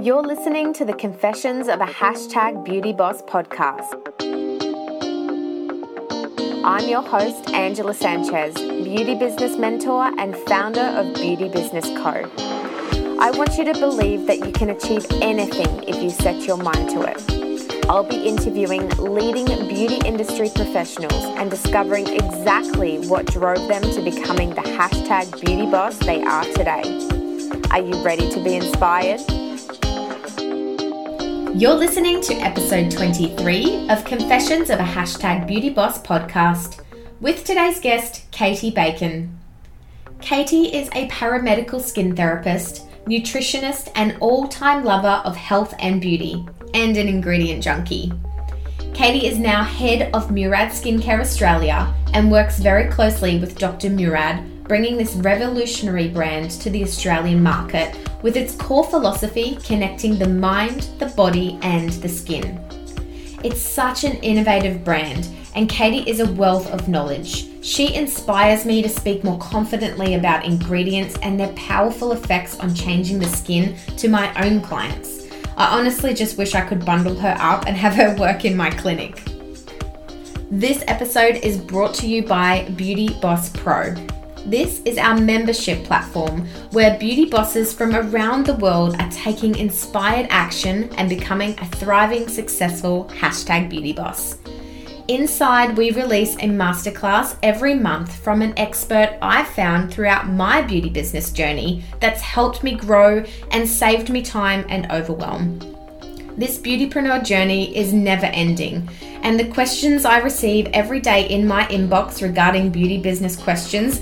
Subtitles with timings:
[0.00, 3.94] You're listening to the Confessions of a Hashtag Beauty Boss podcast.
[6.64, 12.30] I'm your host, Angela Sanchez, beauty business mentor and founder of Beauty Business Co.
[13.18, 16.90] I want you to believe that you can achieve anything if you set your mind
[16.90, 17.84] to it.
[17.88, 24.50] I'll be interviewing leading beauty industry professionals and discovering exactly what drove them to becoming
[24.50, 26.82] the hashtag beauty boss they are today.
[27.72, 29.20] Are you ready to be inspired?
[31.58, 36.84] You're listening to episode 23 of Confessions of a Hashtag Beauty Boss podcast
[37.20, 39.36] with today's guest, Katie Bacon.
[40.20, 46.46] Katie is a paramedical skin therapist, nutritionist, and all time lover of health and beauty,
[46.74, 48.12] and an ingredient junkie.
[48.94, 53.90] Katie is now head of Murad Skincare Australia and works very closely with Dr.
[53.90, 60.28] Murad, bringing this revolutionary brand to the Australian market with its core philosophy connecting the
[60.28, 62.62] mind, the body, and the skin.
[63.42, 67.64] It's such an innovative brand, and Katie is a wealth of knowledge.
[67.64, 73.18] She inspires me to speak more confidently about ingredients and their powerful effects on changing
[73.18, 75.26] the skin to my own clients.
[75.56, 78.70] I honestly just wish I could bundle her up and have her work in my
[78.70, 79.22] clinic.
[80.50, 83.94] This episode is brought to you by Beauty Boss Pro.
[84.48, 90.26] This is our membership platform where beauty bosses from around the world are taking inspired
[90.30, 94.38] action and becoming a thriving, successful hashtag beauty boss.
[95.08, 100.88] Inside, we release a masterclass every month from an expert I've found throughout my beauty
[100.88, 105.58] business journey that's helped me grow and saved me time and overwhelm.
[106.38, 108.88] This beautypreneur journey is never ending,
[109.24, 114.00] and the questions I receive every day in my inbox regarding beauty business questions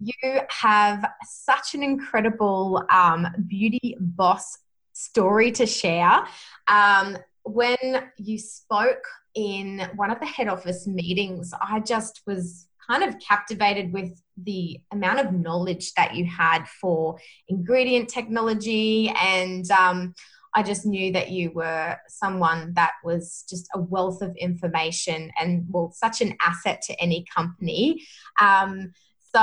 [0.00, 4.58] you have such an incredible um, beauty boss
[4.92, 6.24] story to share.
[6.68, 13.02] Um, when you spoke in one of the head office meetings i just was kind
[13.02, 17.18] of captivated with the amount of knowledge that you had for
[17.48, 20.14] ingredient technology and um,
[20.54, 25.66] I just knew that you were someone that was just a wealth of information and,
[25.68, 28.04] well, such an asset to any company.
[28.40, 28.92] Um,
[29.34, 29.40] so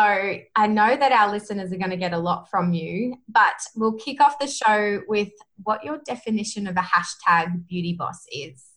[0.56, 3.94] I know that our listeners are going to get a lot from you, but we'll
[3.94, 5.34] kick off the show with
[5.64, 8.68] what your definition of a hashtag beauty boss is.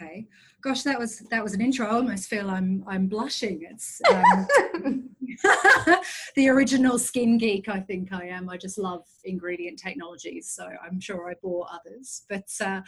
[0.00, 0.26] Okay.
[0.62, 1.86] Gosh, that was that was an intro.
[1.86, 3.60] I almost feel I'm I'm blushing.
[3.70, 5.10] It's um,
[6.34, 7.68] the original skin geek.
[7.68, 8.48] I think I am.
[8.48, 12.22] I just love ingredient technologies, so I'm sure I bore others.
[12.28, 12.80] But uh,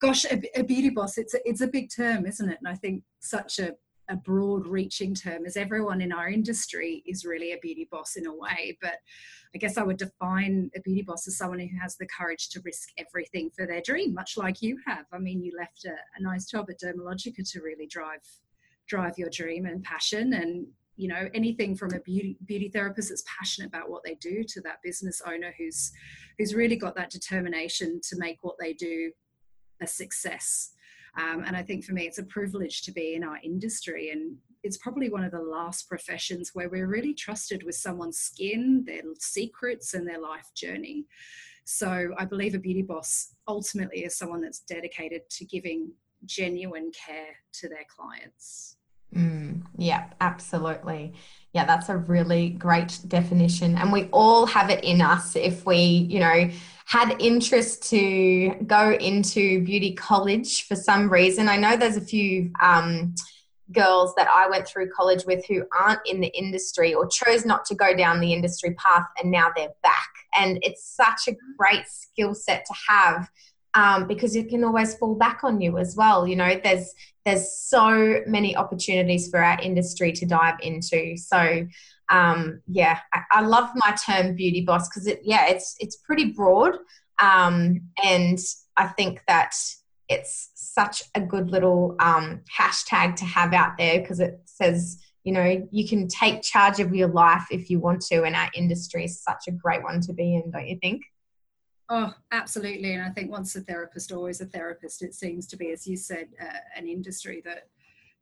[0.00, 1.16] gosh, a, a beauty boss.
[1.16, 2.58] It's a, it's a big term, isn't it?
[2.58, 3.72] And I think such a
[4.08, 8.26] a broad reaching term as everyone in our industry is really a beauty boss in
[8.26, 8.78] a way.
[8.80, 8.96] But
[9.54, 12.60] i guess i would define a beauty boss as someone who has the courage to
[12.66, 15.06] risk everything for their dream much like you have.
[15.12, 18.20] I mean you left a, a nice job at dermalogica to really drive
[18.88, 20.32] drive your dream and passion.
[20.32, 20.66] And
[20.96, 24.60] you know anything from a beauty beauty therapist that's passionate about what they do to
[24.62, 25.92] that business owner who's
[26.36, 29.12] who's really got that determination to make what they do
[29.80, 30.72] a success
[31.18, 34.36] um, and i think for me it's a privilege to be in our industry and
[34.64, 39.02] it's probably one of the last professions where we're really trusted with someone's skin their
[39.18, 41.04] secrets and their life journey
[41.64, 45.90] so i believe a beauty boss ultimately is someone that's dedicated to giving
[46.24, 48.78] genuine care to their clients
[49.14, 51.14] Mm, yeah, absolutely.
[51.58, 53.76] Yeah, that's a really great definition.
[53.78, 56.48] And we all have it in us if we, you know,
[56.84, 61.48] had interest to go into beauty college for some reason.
[61.48, 63.16] I know there's a few um,
[63.72, 67.64] girls that I went through college with who aren't in the industry or chose not
[67.64, 70.10] to go down the industry path and now they're back.
[70.38, 73.28] And it's such a great skill set to have
[73.78, 76.26] um, because it can always fall back on you as well.
[76.26, 76.92] You know, there's
[77.24, 81.16] there's so many opportunities for our industry to dive into.
[81.16, 81.64] So
[82.10, 86.32] um, yeah, I, I, love my term beauty boss because it yeah it's it's pretty
[86.32, 86.76] broad,
[87.22, 88.38] um, and
[88.76, 89.54] I think that
[90.08, 95.32] it's such a good little um, hashtag to have out there because it says you
[95.32, 99.04] know you can take charge of your life if you want to and our industry
[99.04, 101.02] is such a great one to be in don't you think
[101.90, 102.92] Oh, absolutely.
[102.94, 105.02] And I think once a therapist, always a therapist.
[105.02, 107.68] It seems to be, as you said, uh, an industry that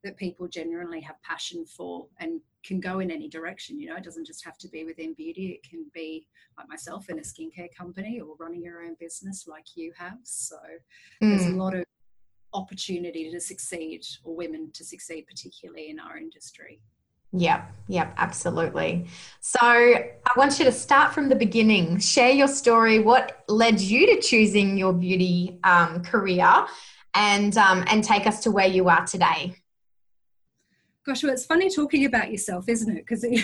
[0.05, 3.81] that people genuinely have passion for and can go in any direction.
[3.81, 5.49] You know, it doesn't just have to be within beauty.
[5.49, 9.67] It can be like myself in a skincare company or running your own business like
[9.75, 10.19] you have.
[10.23, 10.57] So
[11.23, 11.31] mm.
[11.31, 11.59] there's a hmm.
[11.59, 11.85] lot of
[12.53, 16.81] opportunity to succeed or women to succeed, particularly in our industry.
[17.33, 19.07] Yep, yep, absolutely.
[19.41, 21.99] So I want you to start from the beginning.
[21.99, 22.99] Share your story.
[22.99, 26.67] What led you to choosing your beauty um, career,
[27.15, 29.57] and um, and take us to where you are today.
[31.07, 33.07] Gosh, well, it's funny talking about yourself, isn't it?
[33.07, 33.43] Because you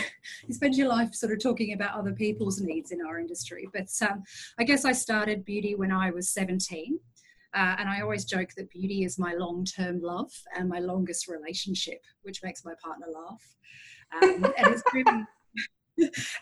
[0.51, 3.69] spend your life sort of talking about other people's needs in our industry.
[3.73, 4.25] But um,
[4.59, 6.99] I guess I started beauty when I was 17.
[7.55, 11.29] Uh, and I always joke that beauty is my long term love and my longest
[11.29, 13.57] relationship, which makes my partner laugh.
[14.23, 15.27] Um, and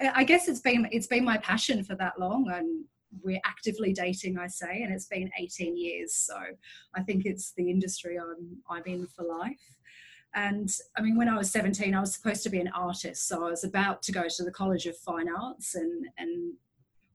[0.14, 2.84] I guess it's been it's been my passion for that long, and
[3.22, 6.14] we're actively dating, I say, and it's been 18 years.
[6.14, 6.36] So
[6.94, 9.76] I think it's the industry I'm I'm in for life.
[10.34, 13.44] And I mean, when I was 17, I was supposed to be an artist, so
[13.44, 16.54] I was about to go to the College of Fine Arts and and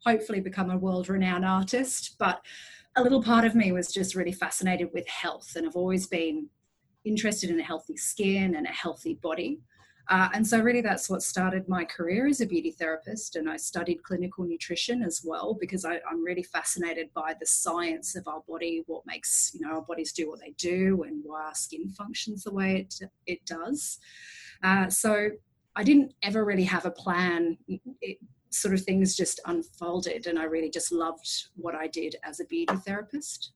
[0.06, 2.42] hopefully become a world renowned artist, but
[2.96, 6.50] a little part of me was just really fascinated with health, and I've always been
[7.04, 9.60] interested in a healthy skin and a healthy body.
[10.08, 13.36] Uh, and so, really, that's what started my career as a beauty therapist.
[13.36, 18.16] And I studied clinical nutrition as well because I, am really fascinated by the science
[18.16, 21.46] of our body, what makes you know our bodies do what they do, and why
[21.46, 23.98] our skin functions the way it it does.
[24.64, 25.30] Uh, so,
[25.76, 27.58] I didn't ever really have a plan.
[27.68, 28.20] It,
[28.56, 32.46] sort of things just unfolded, and I really just loved what I did as a
[32.46, 33.52] beauty therapist.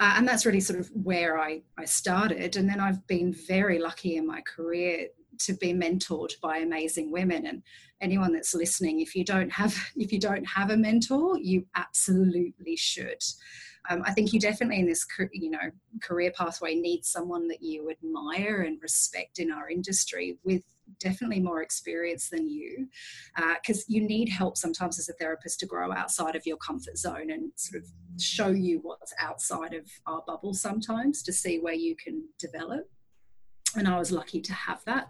[0.00, 2.56] Uh, and that's really sort of where I, I started.
[2.56, 7.46] And then I've been very lucky in my career to be mentored by amazing women
[7.46, 7.62] and
[8.00, 12.76] anyone that's listening if you don't have if you don't have a mentor you absolutely
[12.76, 13.22] should
[13.90, 15.58] um, i think you definitely in this you know
[16.02, 20.62] career pathway need someone that you admire and respect in our industry with
[21.00, 22.88] definitely more experience than you.
[23.36, 26.96] Because uh, you need help sometimes as a therapist to grow outside of your comfort
[26.96, 27.88] zone and sort of
[28.20, 32.88] show you what's outside of our bubble sometimes to see where you can develop.
[33.76, 35.08] And i was lucky to have that.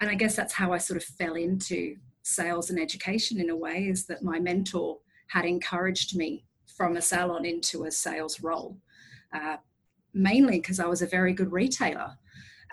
[0.00, 3.56] And i guess that's how i sort of fell into sales and education in a
[3.56, 6.44] way is that my mentor had encouraged me
[6.76, 8.76] from a salon into a sales role
[9.32, 9.56] uh,
[10.14, 12.10] mainly because i was a very good retailer.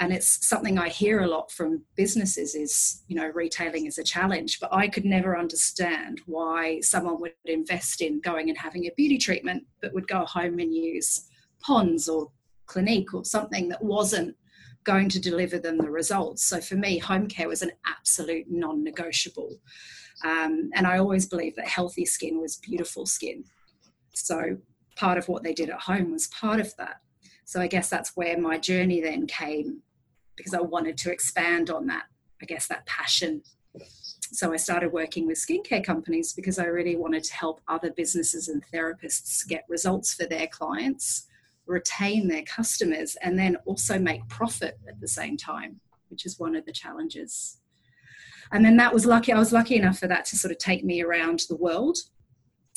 [0.01, 4.03] And it's something i hear a lot from businesses is you know retailing is a
[4.03, 8.91] challenge but i could never understand why someone would invest in going and having a
[8.95, 11.27] beauty treatment but would go home and use
[11.61, 12.31] Pond's or
[12.65, 14.35] clinique or something that wasn't
[14.85, 16.45] going to deliver them the results.
[16.45, 19.59] So for me home care was an absolute non-negotiable.
[20.23, 23.43] Um, and i always believed that healthy skin was beautiful skin
[24.19, 24.57] so
[24.95, 26.97] part of what they did at home was part of that
[27.49, 29.81] so I guess that's where my journey then came
[30.35, 32.03] because I wanted to expand on that,
[32.39, 33.41] I guess, that passion.
[34.21, 38.49] So I started working with skincare companies because I really wanted to help other businesses
[38.49, 41.25] and therapists get results for their clients,
[41.65, 46.55] retain their customers, and then also make profit at the same time, which is one
[46.55, 47.57] of the challenges.
[48.51, 50.83] And then that was lucky, I was lucky enough for that to sort of take
[50.83, 51.97] me around the world.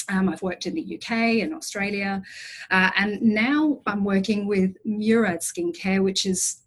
[0.08, 2.22] Um, I've worked in the UK and Australia,
[2.70, 6.62] uh, and now I'm working with Murad Skincare, which is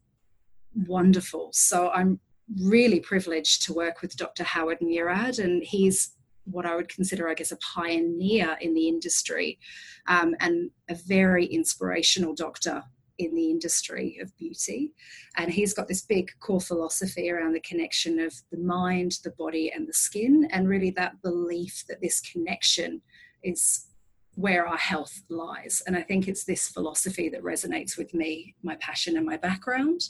[0.87, 1.49] wonderful.
[1.53, 2.19] So I'm
[2.61, 4.43] really privileged to work with Dr.
[4.43, 6.11] Howard Murad, and he's
[6.45, 9.59] what I would consider, I guess, a pioneer in the industry
[10.07, 12.83] um, and a very inspirational doctor
[13.17, 14.93] in the industry of beauty.
[15.37, 19.71] And he's got this big core philosophy around the connection of the mind, the body,
[19.73, 23.01] and the skin, and really that belief that this connection
[23.45, 23.87] is
[24.35, 25.81] where our health lies.
[25.87, 30.09] And I think it's this philosophy that resonates with me, my passion, and my background.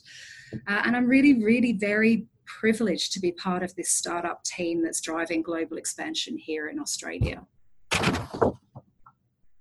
[0.68, 5.02] Uh, and I'm really, really very privileged to be part of this startup team that's
[5.02, 7.46] driving global expansion here in Australia.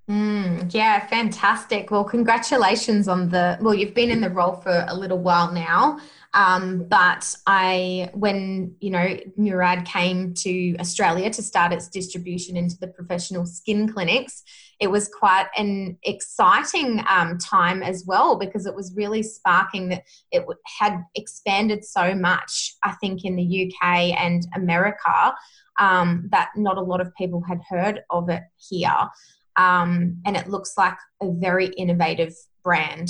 [0.08, 1.90] Mm, yeah, fantastic.
[1.90, 3.56] Well, congratulations on the.
[3.62, 5.98] Well, you've been in the role for a little while now,
[6.34, 12.76] um, but I, when you know Murad came to Australia to start its distribution into
[12.78, 14.42] the professional skin clinics,
[14.78, 20.02] it was quite an exciting um, time as well because it was really sparking that
[20.30, 20.44] it
[20.78, 22.74] had expanded so much.
[22.82, 25.34] I think in the UK and America
[25.78, 29.08] um, that not a lot of people had heard of it here.
[29.56, 33.08] Um, and it looks like a very innovative brand,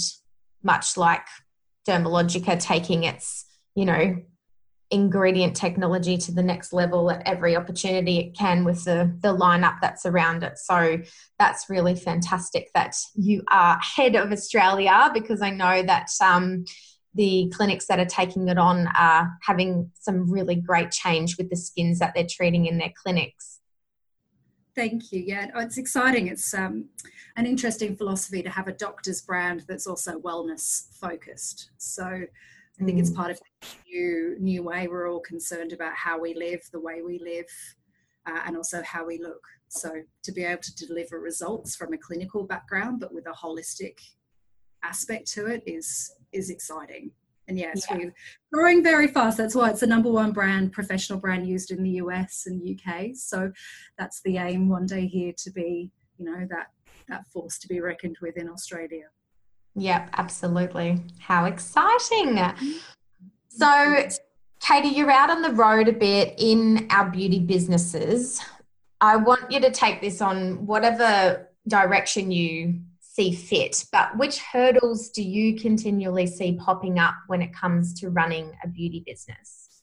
[0.62, 1.26] much like
[1.88, 4.16] Dermalogica taking its, you know,
[4.90, 9.76] ingredient technology to the next level at every opportunity it can with the, the lineup
[9.80, 10.58] that's around it.
[10.58, 10.98] So
[11.38, 16.64] that's really fantastic that you are head of Australia because I know that um,
[17.14, 21.56] the clinics that are taking it on are having some really great change with the
[21.56, 23.60] skins that they're treating in their clinics.
[24.74, 25.22] Thank you.
[25.24, 26.26] Yeah, oh, it's exciting.
[26.26, 26.86] It's um,
[27.36, 31.70] an interesting philosophy to have a doctor's brand that's also wellness focused.
[31.78, 33.00] So I think mm.
[33.00, 36.80] it's part of the new new way we're all concerned about how we live, the
[36.80, 37.46] way we live,
[38.26, 39.42] uh, and also how we look.
[39.68, 39.90] So
[40.24, 43.98] to be able to deliver results from a clinical background, but with a holistic
[44.82, 47.12] aspect to it, is is exciting.
[47.46, 48.06] And yes, yeah.
[48.52, 49.36] growing very fast.
[49.36, 53.10] That's why it's the number one brand, professional brand used in the US and UK.
[53.14, 53.52] So
[53.98, 56.68] that's the aim one day here to be, you know, that
[57.08, 59.04] that force to be reckoned with in Australia.
[59.74, 61.02] Yep, absolutely.
[61.18, 62.36] How exciting.
[62.36, 62.72] Mm-hmm.
[63.48, 64.08] So
[64.60, 68.40] Katie, you're out on the road a bit in our beauty businesses.
[69.00, 72.80] I want you to take this on whatever direction you
[73.14, 78.10] see fit, but which hurdles do you continually see popping up when it comes to
[78.10, 79.82] running a beauty business?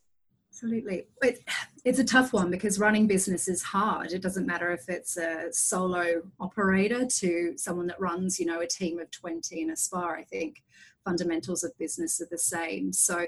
[0.50, 1.06] Absolutely.
[1.22, 1.40] It,
[1.86, 4.12] it's a tough one because running business is hard.
[4.12, 8.68] It doesn't matter if it's a solo operator to someone that runs, you know, a
[8.68, 10.10] team of 20 in a spa.
[10.10, 10.62] I think
[11.06, 12.92] fundamentals of business are the same.
[12.92, 13.28] So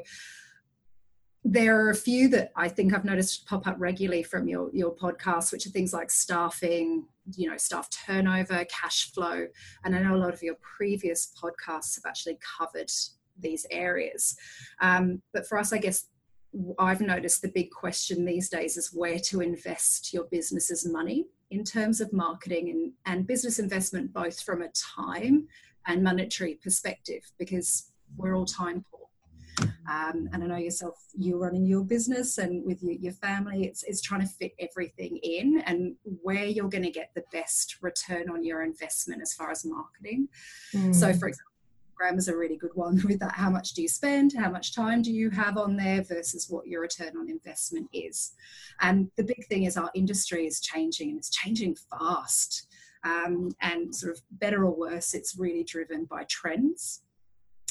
[1.45, 4.95] there are a few that I think I've noticed pop up regularly from your, your
[4.95, 9.47] podcast, which are things like staffing, you know, staff turnover, cash flow.
[9.83, 12.91] And I know a lot of your previous podcasts have actually covered
[13.37, 14.37] these areas.
[14.79, 16.07] Um, but for us, I guess
[16.79, 21.63] I've noticed the big question these days is where to invest your business's money in
[21.63, 25.47] terms of marketing and, and business investment, both from a time
[25.87, 28.85] and monetary perspective, because we're all time
[29.89, 33.83] um, and I know yourself, you're running your business and with your, your family, it's,
[33.83, 38.29] it's trying to fit everything in and where you're going to get the best return
[38.29, 40.27] on your investment as far as marketing.
[40.73, 40.95] Mm.
[40.95, 41.51] So, for example,
[41.93, 43.33] Instagram is a really good one with that.
[43.33, 44.33] How much do you spend?
[44.37, 48.31] How much time do you have on there versus what your return on investment is?
[48.81, 52.67] And the big thing is our industry is changing and it's changing fast.
[53.05, 57.01] Um, and sort of better or worse, it's really driven by trends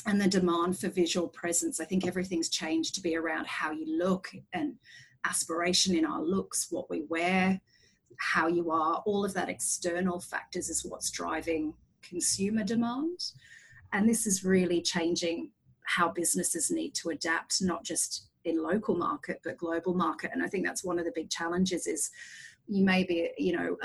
[0.07, 1.81] and the demand for visual presence.
[1.81, 4.75] I think everything's changed to be around how you look and
[5.25, 7.61] aspiration in our looks, what we wear,
[8.19, 9.03] how you are.
[9.07, 13.19] All of that external factors is what's driving consumer demand.
[13.93, 15.51] And this is really changing
[15.85, 20.31] how businesses need to adapt, not just in local market, but global market.
[20.33, 22.11] And I think that's one of the big challenges is
[22.67, 23.77] you may be, you know,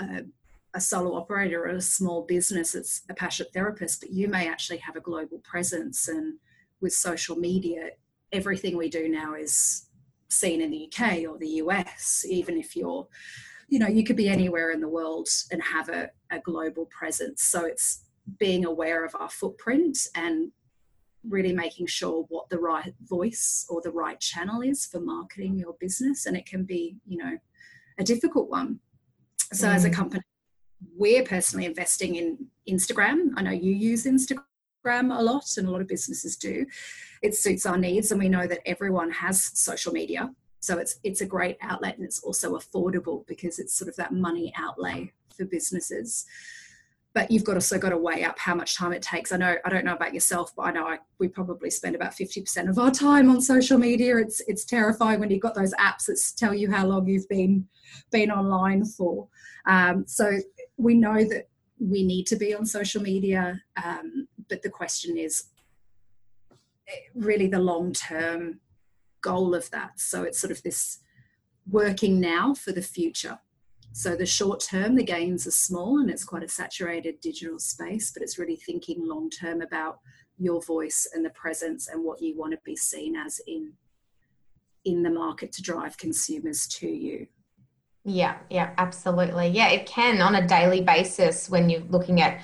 [0.73, 4.77] a solo operator or a small business that's a passionate therapist, but you may actually
[4.77, 6.07] have a global presence.
[6.07, 6.35] And
[6.81, 7.91] with social media,
[8.31, 9.87] everything we do now is
[10.29, 13.07] seen in the UK or the US, even if you're,
[13.69, 17.43] you know, you could be anywhere in the world and have a, a global presence.
[17.43, 18.03] So it's
[18.39, 20.51] being aware of our footprint and
[21.27, 25.75] really making sure what the right voice or the right channel is for marketing your
[25.79, 26.25] business.
[26.25, 27.37] And it can be, you know,
[27.97, 28.79] a difficult one.
[29.53, 29.73] So mm.
[29.73, 29.93] as a mm.
[29.93, 30.23] company,
[30.95, 33.29] we're personally investing in Instagram.
[33.35, 34.43] I know you use Instagram
[34.85, 36.65] a lot, and a lot of businesses do.
[37.21, 40.33] It suits our needs, and we know that everyone has social media.
[40.59, 44.13] So it's it's a great outlet, and it's also affordable because it's sort of that
[44.13, 46.25] money outlay for businesses.
[47.17, 49.31] but you've got also got to weigh up how much time it takes.
[49.31, 52.13] I know I don't know about yourself, but I know I, we probably spend about
[52.13, 54.17] fifty percent of our time on social media.
[54.17, 57.67] It's it's terrifying when you've got those apps that tell you how long you've been
[58.11, 59.27] been online for.
[59.65, 60.39] Um, so
[60.77, 65.45] we know that we need to be on social media, um, but the question is
[66.87, 68.59] eh, really the long term
[69.21, 69.99] goal of that.
[69.99, 70.99] So it's sort of this
[71.69, 73.39] working now for the future.
[73.91, 78.11] So the short term, the gains are small and it's quite a saturated digital space,
[78.11, 79.99] but it's really thinking long term about
[80.37, 83.73] your voice and the presence and what you want to be seen as in
[84.85, 87.27] in the market to drive consumers to you.
[88.07, 89.49] Yeah, yeah, absolutely.
[89.49, 92.41] Yeah, it can on a daily basis when you're looking at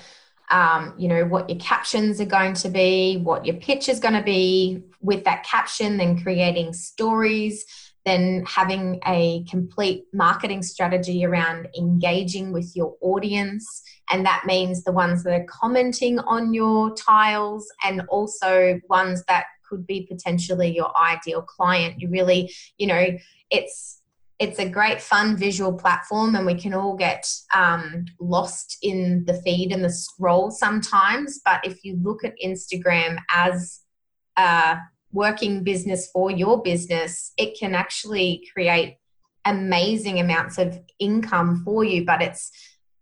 [0.50, 4.14] um, you know what your captions are going to be, what your pitch is going
[4.14, 7.64] to be with that caption, then creating stories
[8.04, 13.82] then having a complete marketing strategy around engaging with your audience.
[14.10, 19.46] And that means the ones that are commenting on your tiles and also ones that
[19.68, 22.00] could be potentially your ideal client.
[22.00, 23.06] You really, you know,
[23.50, 24.02] it's
[24.38, 27.24] it's a great fun visual platform and we can all get
[27.54, 33.18] um, lost in the feed and the scroll sometimes but if you look at instagram
[33.32, 33.80] as
[34.36, 34.78] a
[35.14, 38.98] working business for your business, it can actually create
[39.44, 42.04] amazing amounts of income for you.
[42.04, 42.50] But it's,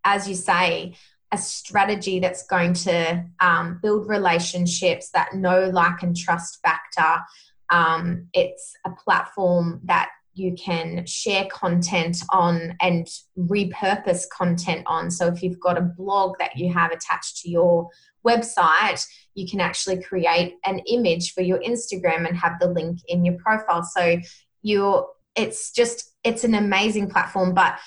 [0.05, 0.95] as you say,
[1.33, 7.23] a strategy that's going to um, build relationships, that know, like, and trust factor.
[7.71, 13.07] Um, it's a platform that you can share content on and
[13.39, 15.11] repurpose content on.
[15.11, 17.89] So if you've got a blog that you have attached to your
[18.27, 23.25] website, you can actually create an image for your Instagram and have the link in
[23.25, 23.83] your profile.
[23.83, 24.19] So
[24.63, 27.79] you're it's just it's an amazing platform, but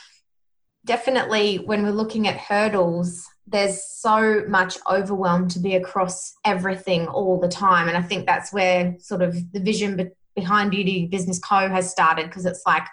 [0.84, 7.40] definitely when we're looking at hurdles, there's so much overwhelm to be across everything all
[7.40, 7.88] the time.
[7.88, 9.98] And I think that's where sort of the vision
[10.36, 12.86] behind Beauty Business Co has started because it's like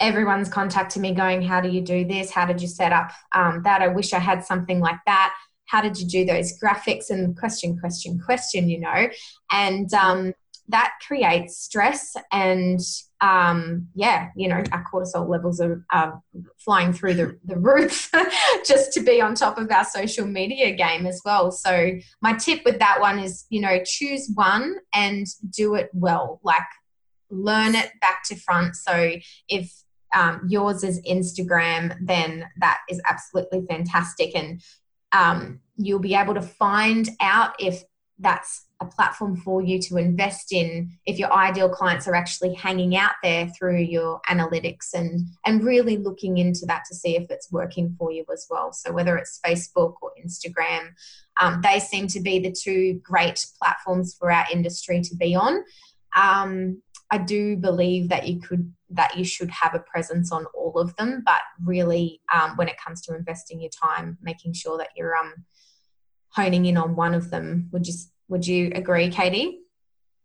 [0.00, 2.30] everyone's contacting me going, How do you do this?
[2.30, 3.82] How did you set up um, that?
[3.82, 5.34] I wish I had something like that
[5.72, 9.08] how did you do those graphics and question question question you know
[9.50, 10.34] and um,
[10.68, 12.80] that creates stress and
[13.22, 16.20] um, yeah you know our cortisol levels are, are
[16.58, 18.10] flying through the, the roof
[18.66, 21.50] just to be on top of our social media game as well.
[21.50, 26.40] So my tip with that one is you know choose one and do it well.
[26.42, 26.62] Like
[27.30, 28.76] learn it back to front.
[28.76, 29.14] So
[29.48, 29.72] if
[30.14, 34.36] um, yours is Instagram, then that is absolutely fantastic.
[34.36, 34.60] And
[35.12, 37.82] um, you'll be able to find out if
[38.18, 42.96] that's a platform for you to invest in if your ideal clients are actually hanging
[42.96, 47.50] out there through your analytics and and really looking into that to see if it's
[47.50, 48.72] working for you as well.
[48.72, 50.90] So whether it's facebook or instagram
[51.40, 55.64] um, they seem to be the two great platforms for our industry to be on.
[56.16, 60.78] Um, I do believe that you could that you should have a presence on all
[60.78, 64.90] of them, but really, um, when it comes to investing your time, making sure that
[64.96, 65.32] you're um,
[66.34, 67.68] honing in on one of them.
[67.72, 67.94] Would you
[68.28, 69.60] Would you agree, Katie?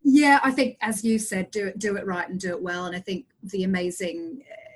[0.04, 2.86] Yeah, I think as you said, do it do it right and do it well.
[2.86, 4.68] And I think the amazing uh,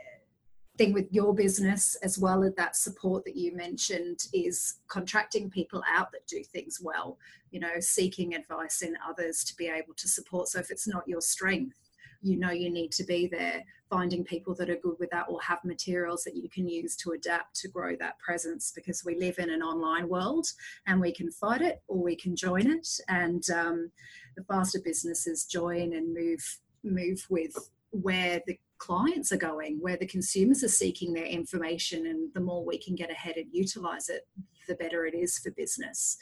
[0.77, 5.83] thing with your business as well as that support that you mentioned is contracting people
[5.87, 7.17] out that do things well
[7.51, 11.07] you know seeking advice in others to be able to support so if it's not
[11.07, 11.75] your strength
[12.21, 15.41] you know you need to be there finding people that are good with that or
[15.41, 19.37] have materials that you can use to adapt to grow that presence because we live
[19.37, 20.47] in an online world
[20.87, 23.91] and we can fight it or we can join it and um,
[24.37, 27.53] the faster businesses join and move move with
[27.91, 32.65] where the clients are going where the consumers are seeking their information and the more
[32.65, 34.27] we can get ahead and utilize it
[34.67, 36.17] the better it is for business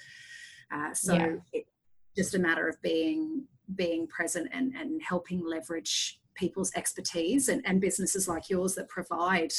[0.73, 1.35] uh, so yeah.
[1.53, 1.69] it's
[2.17, 3.43] just a matter of being
[3.75, 9.51] being present and, and helping leverage people's expertise and, and businesses like yours that provide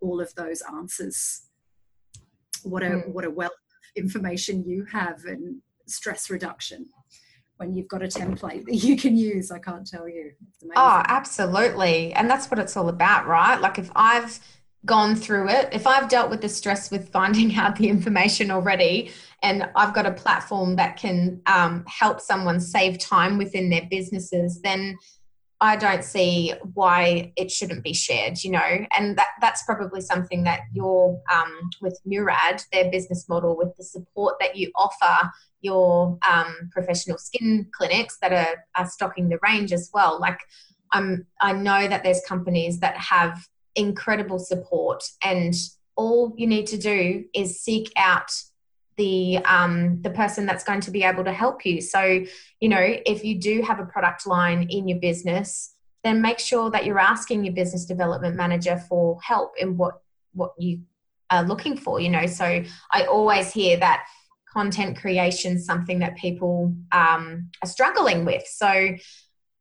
[0.00, 1.42] all of those answers.
[2.62, 3.08] What a mm.
[3.08, 6.86] what a wealth of information you have and stress reduction
[7.56, 9.50] when you've got a template that you can use.
[9.50, 10.32] I can't tell you.
[10.76, 12.12] Oh, absolutely.
[12.14, 13.60] And that's what it's all about, right?
[13.60, 14.40] Like if I've
[14.86, 19.12] gone through it, if I've dealt with the stress with finding out the information already,
[19.42, 24.60] and I've got a platform that can um, help someone save time within their businesses,
[24.62, 24.98] then
[25.62, 30.44] I don't see why it shouldn't be shared, you know, and that, that's probably something
[30.44, 36.18] that you're um, with Murad, their business model, with the support that you offer your
[36.28, 40.18] um, professional skin clinics that are, are stocking the range as well.
[40.18, 40.38] Like,
[40.92, 45.54] I'm, I know that there's companies that have incredible support, and
[45.96, 48.30] all you need to do is seek out
[48.96, 51.80] the um, the person that's going to be able to help you.
[51.80, 52.24] So,
[52.60, 56.70] you know, if you do have a product line in your business, then make sure
[56.70, 60.02] that you're asking your business development manager for help in what
[60.32, 60.82] what you
[61.30, 62.00] are looking for.
[62.00, 64.06] You know, so I always hear that
[64.52, 68.46] content creation is something that people um, are struggling with.
[68.46, 68.96] So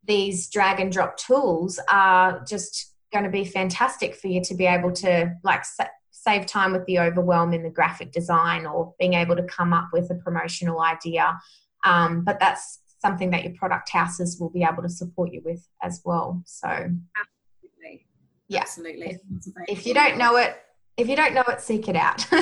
[0.06, 4.65] these drag and drop tools are just going to be fantastic for you to be
[4.65, 5.63] able to like
[6.12, 9.89] save time with the overwhelm in the graphic design or being able to come up
[9.93, 11.38] with a promotional idea.
[11.86, 15.67] Um, but that's something that your product houses will be able to support you with
[15.82, 16.41] as well.
[16.45, 18.06] So, absolutely,
[18.48, 19.08] yeah, absolutely.
[19.08, 20.58] If, if you don't know it,
[20.98, 22.28] if you don't know it, seek it out.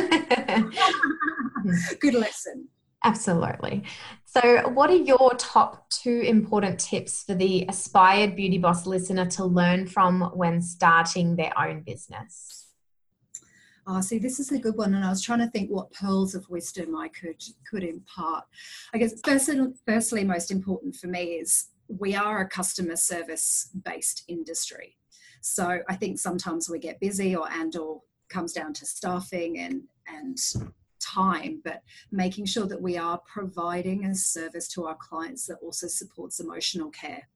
[2.00, 2.70] Good lesson.
[3.04, 3.84] Absolutely.
[4.42, 9.46] So, what are your top two important tips for the aspired beauty boss listener to
[9.46, 12.68] learn from when starting their own business?
[13.88, 16.36] Oh, see, this is a good one, and I was trying to think what pearls
[16.36, 18.44] of wisdom I could could impart.
[18.94, 24.24] I guess firstly, firstly, most important for me is we are a customer service based
[24.28, 24.98] industry,
[25.42, 29.82] so I think sometimes we get busy or and or comes down to staffing and
[30.08, 30.38] and
[31.00, 31.82] time, but
[32.12, 36.90] making sure that we are providing a service to our clients that also supports emotional
[36.92, 37.28] care.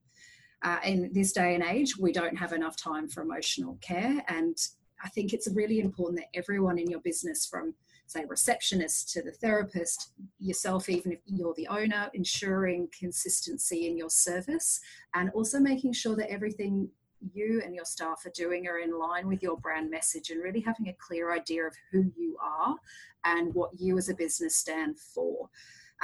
[0.62, 4.56] Uh, in this day and age, we don't have enough time for emotional care, and
[5.04, 7.74] I think it's really important that everyone in your business, from
[8.06, 14.10] say receptionist to the therapist, yourself, even if you're the owner, ensuring consistency in your
[14.10, 14.80] service
[15.14, 16.88] and also making sure that everything
[17.32, 20.60] you and your staff are doing are in line with your brand message and really
[20.60, 22.76] having a clear idea of who you are
[23.24, 25.48] and what you as a business stand for.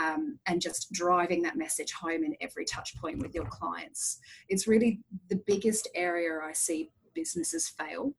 [0.01, 4.21] Um, and just driving that message home in every touch point with your clients.
[4.49, 8.15] It's really the biggest area I see businesses fail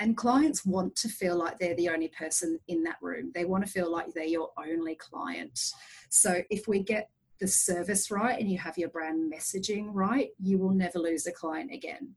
[0.00, 3.30] and clients want to feel like they're the only person in that room.
[3.34, 5.72] They want to feel like they're your only client.
[6.08, 10.58] So if we get the service right and you have your brand messaging right, you
[10.58, 12.14] will never lose a client again.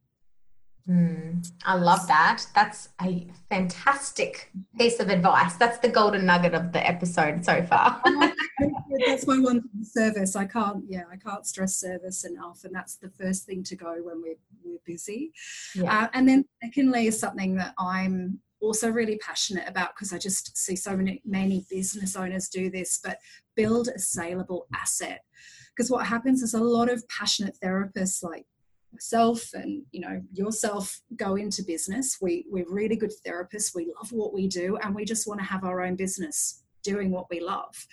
[0.89, 2.45] Mm, I love that.
[2.53, 5.55] That's a fantastic piece of advice.
[5.55, 8.01] That's the golden nugget of the episode so far.
[9.05, 10.35] that's my one service.
[10.35, 13.95] I can't, yeah, I can't stress service enough, and that's the first thing to go
[14.03, 15.31] when we're we're busy.
[15.73, 16.03] Yeah.
[16.03, 20.57] Uh, and then secondly is something that I'm also really passionate about because I just
[20.57, 23.19] see so many many business owners do this, but
[23.55, 25.21] build a saleable asset.
[25.75, 28.45] Because what happens is a lot of passionate therapists like
[28.93, 32.17] myself and you know yourself go into business.
[32.21, 33.75] We we're really good therapists.
[33.75, 37.12] We love what we do and we just want to have our own business doing
[37.12, 37.88] what we love.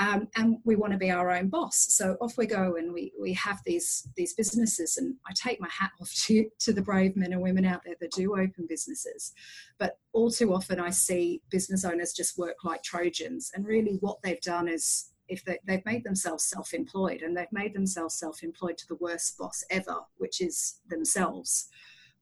[0.00, 1.88] Um, and we want to be our own boss.
[1.90, 5.68] So off we go and we we have these these businesses and i take my
[5.68, 9.32] hat off to to the brave men and women out there that do open businesses.
[9.78, 14.18] But all too often i see business owners just work like trojans and really what
[14.22, 18.88] they've done is if they, they've made themselves self-employed and they've made themselves self-employed to
[18.88, 21.68] the worst boss ever which is themselves.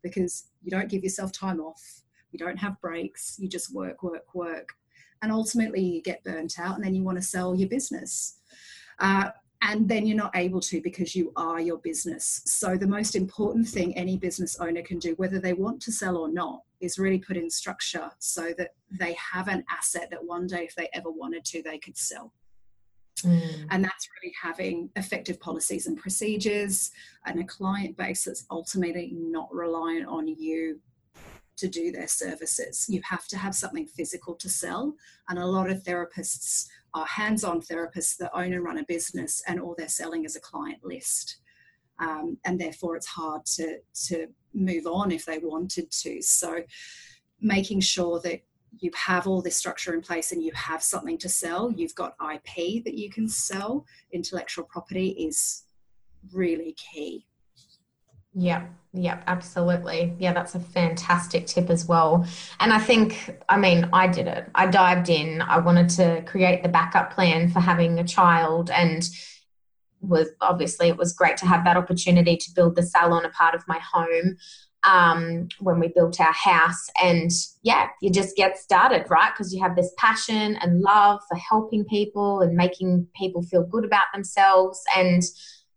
[0.02, 2.02] Because you don't give yourself time off
[2.36, 4.68] you don't have breaks you just work work work.
[5.22, 8.38] And ultimately you get burnt out and then you want to sell your business.
[8.98, 9.30] Uh,
[9.62, 12.42] and then you're not able to because you are your business.
[12.44, 16.18] So the most important thing any business owner can do whether they want to sell
[16.18, 20.46] or not is really put in structure so that they have an asset that one
[20.46, 22.34] day if they ever wanted to they could sell
[23.22, 23.66] Mm.
[23.70, 26.90] And that's really having effective policies and procedures
[27.24, 30.80] and a client base that's ultimately not reliant on you
[31.56, 32.86] to do their services.
[32.88, 34.94] You have to have something physical to sell.
[35.28, 39.42] And a lot of therapists are hands on therapists that own and run a business,
[39.46, 41.38] and all they're selling is a client list.
[41.98, 46.20] Um, and therefore, it's hard to, to move on if they wanted to.
[46.20, 46.62] So,
[47.40, 48.40] making sure that
[48.80, 52.14] you have all this structure in place and you have something to sell, you've got
[52.20, 55.64] IP that you can sell, intellectual property is
[56.32, 57.26] really key.
[58.38, 60.14] Yeah, yeah, absolutely.
[60.18, 62.26] Yeah, that's a fantastic tip as well.
[62.60, 64.50] And I think, I mean, I did it.
[64.54, 65.40] I dived in.
[65.40, 69.08] I wanted to create the backup plan for having a child and
[70.00, 73.54] was obviously it was great to have that opportunity to build the salon a part
[73.54, 74.36] of my home
[74.86, 76.88] um, when we built our house.
[77.02, 77.30] And
[77.62, 79.32] yeah, you just get started, right?
[79.34, 83.84] Because you have this passion and love for helping people and making people feel good
[83.84, 84.80] about themselves.
[84.96, 85.22] And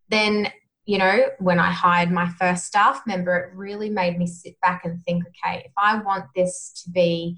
[0.10, 0.52] then,
[0.86, 4.86] you know, when I hired my first staff member, it really made me sit back
[4.86, 7.38] and think, okay, if I want this to be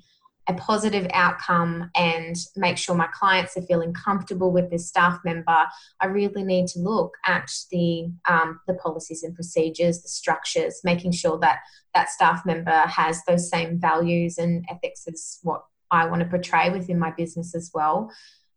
[0.51, 5.57] a positive outcome and make sure my clients are feeling comfortable with this staff member,
[5.99, 11.13] I really need to look at the um, the policies and procedures, the structures, making
[11.13, 11.59] sure that
[11.93, 16.69] that staff member has those same values and ethics as what I want to portray
[16.69, 18.11] within my business as well.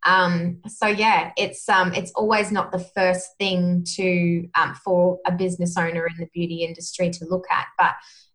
[0.07, 5.33] Um, so yeah, it's um, it's always not the first thing to um, for a
[5.33, 7.95] business owner in the beauty industry to look at, but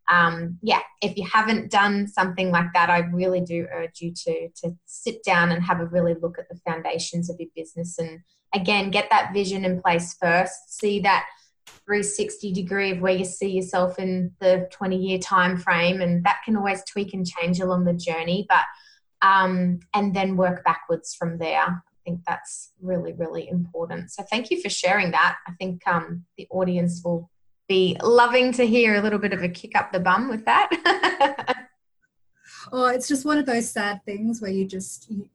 [0.10, 4.50] um, yeah, if you haven't done something like that, I really do urge you to
[4.64, 8.20] to sit down and have a really look at the foundations of your business and
[8.54, 10.80] again get that vision in place first.
[10.80, 11.26] See that
[11.86, 16.42] 360 degree of where you see yourself in the 20 year time frame, and that
[16.44, 18.66] can always tweak and change along the journey, but
[19.22, 21.62] um, and then work backwards from there.
[21.62, 24.10] I think that's really really important.
[24.10, 25.38] So thank you for sharing that.
[25.48, 27.30] I think um, the audience will
[27.70, 31.68] be loving to hear a little bit of a kick up the bum with that.
[32.74, 35.30] oh, it's just one of those sad things where you just you,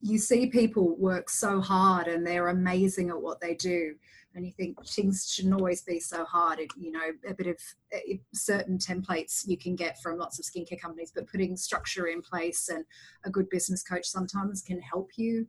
[0.00, 3.94] you see people work so hard and they're amazing at what they do
[4.34, 7.56] and you think things shouldn't always be so hard you know a bit of
[7.92, 12.20] eh, certain templates you can get from lots of skincare companies but putting structure in
[12.22, 12.84] place and
[13.24, 15.46] a good business coach sometimes can help you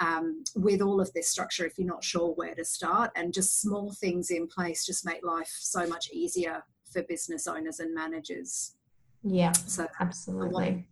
[0.00, 3.10] um, with all of this structure if you're not sure where to start.
[3.16, 7.80] And just small things in place just make life so much easier for business owners
[7.80, 8.74] and managers.
[9.22, 10.86] Yeah, so absolutely.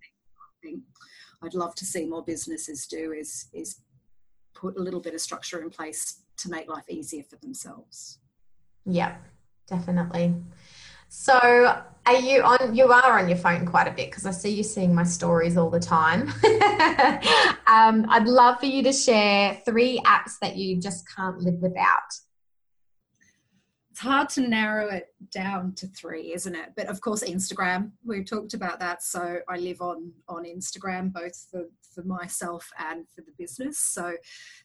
[1.42, 3.80] I'd love to see more businesses do is is
[4.54, 8.18] put a little bit of structure in place to make life easier for themselves.
[8.84, 9.16] Yeah,
[9.68, 10.34] definitely.
[11.08, 12.74] So, are you on?
[12.74, 15.56] You are on your phone quite a bit because I see you seeing my stories
[15.56, 16.22] all the time.
[17.66, 22.12] um, I'd love for you to share three apps that you just can't live without.
[23.90, 26.72] It's hard to narrow it down to three, isn't it?
[26.76, 27.92] But of course, Instagram.
[28.04, 29.02] We've talked about that.
[29.02, 31.64] So I live on on Instagram, both for
[31.94, 33.78] for myself and for the business.
[33.78, 34.16] So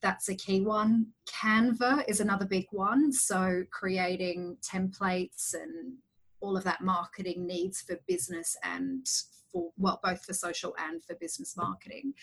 [0.01, 1.07] that's a key one.
[1.29, 3.11] Canva is another big one.
[3.13, 5.93] So creating templates and
[6.41, 9.05] all of that marketing needs for business and
[9.51, 12.13] for well both for social and for business marketing.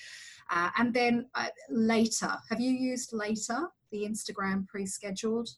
[0.50, 2.30] Uh, and then uh, later.
[2.50, 5.48] Have you used later the instagram pre-scheduled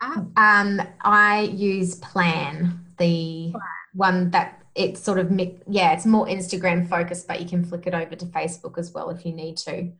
[0.00, 0.26] app?
[0.36, 3.62] Um, i use plan the plan.
[3.94, 5.30] one that it's sort of
[5.68, 9.10] yeah it's more instagram focused but you can flick it over to facebook as well
[9.10, 9.92] if you need to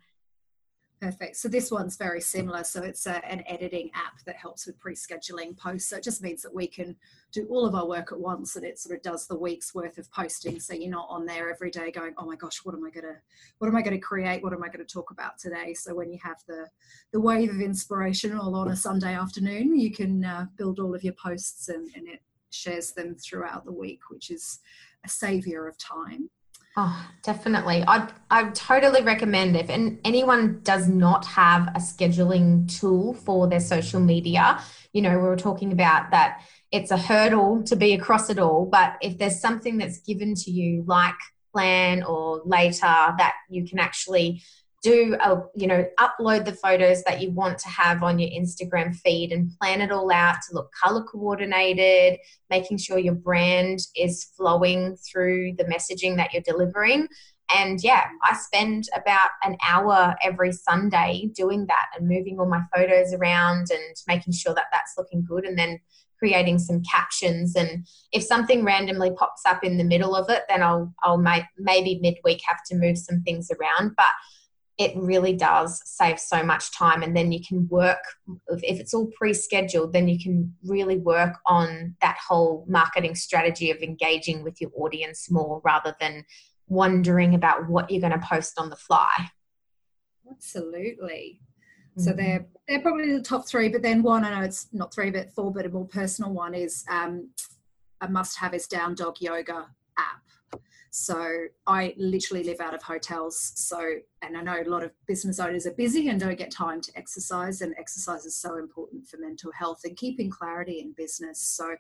[1.03, 1.35] Perfect.
[1.35, 2.63] So this one's very similar.
[2.63, 5.91] So it's a, an editing app that helps with pre-scheduling posts.
[5.91, 6.95] So it just means that we can
[7.33, 9.99] do all of our work at once, and it sort of does the week's worth
[9.99, 10.61] of posting.
[10.61, 13.17] So you're not on there every day going, "Oh my gosh, what am I gonna,
[13.59, 14.45] what am I gonna create?
[14.45, 16.69] What am I gonna talk about today?" So when you have the
[17.11, 21.03] the wave of inspiration all on a Sunday afternoon, you can uh, build all of
[21.03, 24.61] your posts, and, and it shares them throughout the week, which is
[25.05, 26.31] a savior of time.
[26.77, 27.85] Oh, definitely.
[27.87, 33.61] I I totally recommend if and anyone does not have a scheduling tool for their
[33.61, 34.59] social media,
[34.95, 38.65] you know, we were talking about that it's a hurdle to be across it all,
[38.65, 41.15] but if there's something that's given to you like
[41.53, 44.43] plan or later that you can actually
[44.83, 48.95] do a, you know upload the photos that you want to have on your instagram
[48.95, 52.19] feed and plan it all out to look color coordinated
[52.51, 57.07] making sure your brand is flowing through the messaging that you're delivering.
[57.55, 62.63] And yeah i spend about an hour every sunday doing that and moving all my
[62.75, 65.79] photos around and making sure that that's looking good and then
[66.19, 67.57] creating some captions.
[67.57, 71.43] And if something randomly pops up in the middle of it then i'll i'll make
[71.59, 73.93] maybe midweek have to move some things around.
[73.97, 74.13] But
[74.79, 77.99] it really does save so much time and then you can work
[78.49, 83.79] if it's all pre-scheduled then you can really work on that whole marketing strategy of
[83.79, 86.25] engaging with your audience more rather than
[86.69, 89.31] wondering about what you're going to post on the fly.
[90.31, 91.41] Absolutely.
[91.99, 92.03] Mm-hmm.
[92.05, 95.11] so they're they're probably the top three but then one i know it's not three
[95.11, 97.29] but four but a more personal one is um,
[98.01, 99.67] a must have is down dog yoga
[99.99, 100.23] app
[100.95, 103.53] so I literally live out of hotels.
[103.55, 106.83] So, and I know a lot of business owners are busy and don't get time
[106.83, 111.41] to exercise, and exercise is so important for mental health and keeping clarity in business.
[111.41, 111.77] So,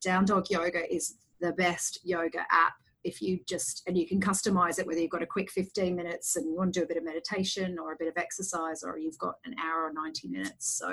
[0.00, 2.72] Down Dog Yoga is the best yoga app
[3.02, 6.36] if you just and you can customize it whether you've got a quick 15 minutes
[6.36, 8.96] and you want to do a bit of meditation or a bit of exercise or
[8.96, 10.92] you've got an hour or 90 minutes so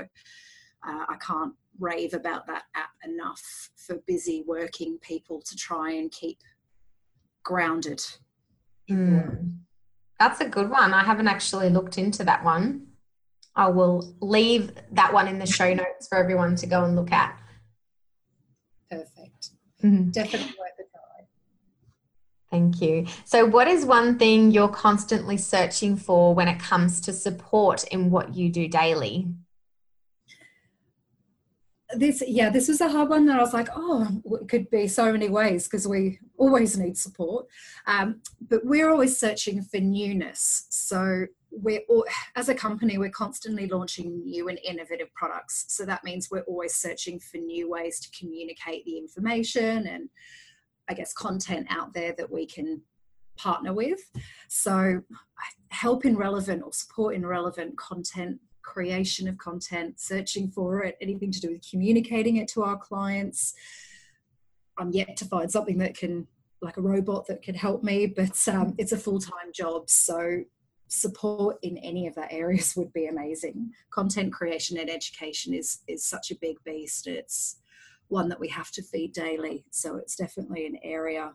[0.86, 6.12] uh, i can't rave about that app enough for busy working people to try and
[6.12, 6.40] keep
[7.44, 8.02] grounded.
[8.90, 9.58] Mm.
[10.20, 10.94] That's a good one.
[10.94, 12.88] I haven't actually looked into that one.
[13.56, 17.12] I will leave that one in the show notes for everyone to go and look
[17.12, 17.40] at.
[18.90, 19.50] Perfect.
[19.84, 20.12] Mm-hmm.
[20.12, 21.26] Definitely worth the try.
[22.50, 23.08] Thank you.
[23.26, 28.12] So, what is one thing you're constantly searching for when it comes to support in
[28.12, 29.28] what you do daily?
[31.96, 34.08] This yeah this was a hard one that i was like oh
[34.42, 37.46] it could be so many ways because we always need support.
[37.86, 40.66] Um, but we're always searching for newness.
[40.70, 45.66] So we're all, as a company we're constantly launching new and innovative products.
[45.68, 50.10] So that means we're always searching for new ways to communicate the information and
[50.90, 52.82] i guess content out there that we can
[53.38, 54.00] partner with.
[54.50, 55.02] So
[55.70, 61.32] help in relevant or support in relevant content creation of content searching for it anything
[61.32, 63.54] to do with communicating it to our clients
[64.78, 66.28] i'm yet to find something that can
[66.62, 70.44] like a robot that can help me but um, it's a full-time job so
[70.92, 73.72] support in any of that areas would be amazing.
[73.90, 77.08] Content creation and education is is such a big beast.
[77.08, 77.58] It's
[78.10, 79.64] one that we have to feed daily.
[79.72, 81.32] So it's definitely an area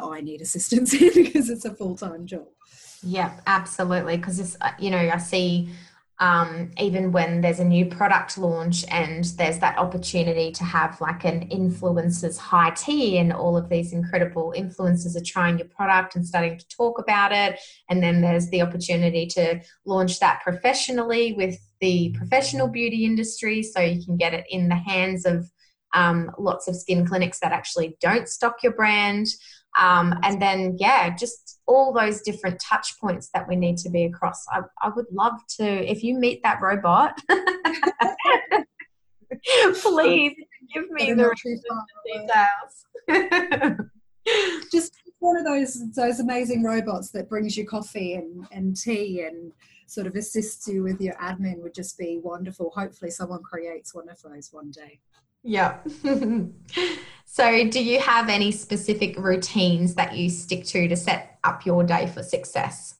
[0.00, 2.46] that I need assistance in because it's a full time job.
[3.02, 4.16] Yeah, absolutely.
[4.16, 5.70] Because uh, you know I see
[6.18, 11.24] um, even when there's a new product launch and there's that opportunity to have like
[11.24, 16.26] an influencers high tea and all of these incredible influencers are trying your product and
[16.26, 21.58] starting to talk about it and then there's the opportunity to launch that professionally with
[21.82, 25.50] the professional beauty industry so you can get it in the hands of
[25.92, 29.26] um, lots of skin clinics that actually don't stock your brand
[29.78, 34.04] um, and then yeah just all those different touch points that we need to be
[34.04, 34.44] across.
[34.50, 37.20] I, I would love to if you meet that robot
[39.74, 40.34] please
[40.72, 41.34] give me the
[42.06, 42.86] details.
[44.72, 49.52] Just one of those those amazing robots that brings you coffee and, and tea and
[49.86, 52.72] sort of assists you with your admin would just be wonderful.
[52.74, 54.98] Hopefully someone creates one of those one day
[55.46, 55.78] yeah
[57.36, 61.84] So, do you have any specific routines that you stick to to set up your
[61.84, 62.94] day for success?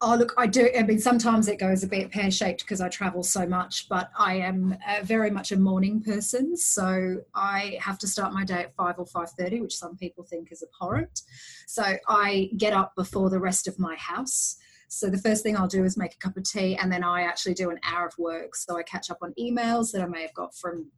[0.00, 0.68] Oh, look, I do.
[0.76, 4.10] I mean, sometimes it goes a bit pear shaped because I travel so much, but
[4.18, 6.56] I am very much a morning person.
[6.56, 10.50] So I have to start my day at 5 or 5.30, which some people think
[10.50, 11.22] is abhorrent.
[11.68, 14.56] So I get up before the rest of my house.
[14.92, 17.22] So the first thing I'll do is make a cup of tea and then I
[17.22, 18.56] actually do an hour of work.
[18.56, 20.90] So I catch up on emails that I may have got from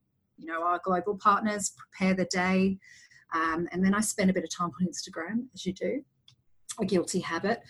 [0.43, 2.79] you know our global partners prepare the day
[3.35, 6.03] um, and then i spend a bit of time on instagram as you do
[6.81, 7.61] a guilty habit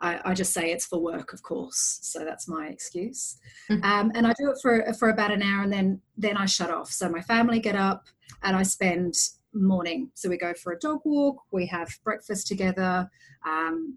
[0.00, 3.38] I, I just say it's for work of course so that's my excuse
[3.70, 3.84] mm-hmm.
[3.84, 6.70] um, and i do it for for about an hour and then then i shut
[6.70, 8.08] off so my family get up
[8.42, 9.14] and i spend
[9.54, 13.08] morning so we go for a dog walk we have breakfast together
[13.46, 13.96] um,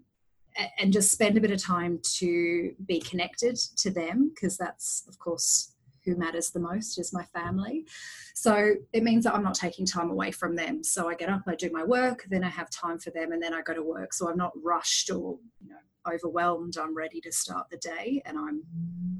[0.78, 5.18] and just spend a bit of time to be connected to them because that's of
[5.18, 5.72] course
[6.04, 7.86] who matters the most is my family.
[8.34, 10.82] So it means that I'm not taking time away from them.
[10.82, 13.42] So I get up, I do my work, then I have time for them, and
[13.42, 14.12] then I go to work.
[14.12, 16.76] So I'm not rushed or you know overwhelmed.
[16.76, 18.62] I'm ready to start the day, and I'm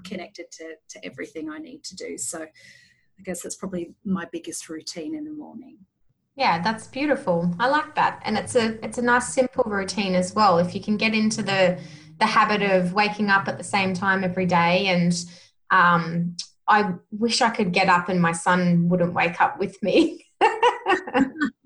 [0.05, 2.19] connected to to everything I need to do.
[2.19, 5.79] So I guess that's probably my biggest routine in the morning.
[6.37, 7.55] Yeah, that's beautiful.
[7.59, 8.21] I like that.
[8.25, 10.59] And it's a it's a nice simple routine as well.
[10.59, 11.79] If you can get into the
[12.19, 15.13] the habit of waking up at the same time every day and
[15.71, 16.37] um,
[16.69, 20.27] I wish I could get up and my son wouldn't wake up with me.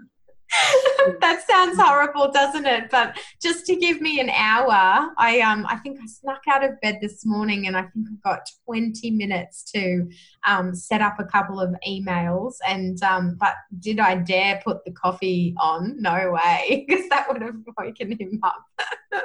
[1.21, 2.91] that sounds horrible, doesn't it?
[2.91, 6.81] But just to give me an hour, I um I think I snuck out of
[6.81, 10.09] bed this morning and I think I've got 20 minutes to
[10.47, 14.93] um, set up a couple of emails and um but did I dare put the
[14.93, 16.01] coffee on?
[16.01, 18.65] No way, because that would have woken him up.